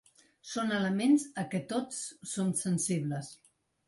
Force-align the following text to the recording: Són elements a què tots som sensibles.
Són 0.51 0.71
elements 0.77 1.25
a 1.41 1.43
què 1.51 1.61
tots 1.71 1.99
som 2.31 2.49
sensibles. 2.63 3.31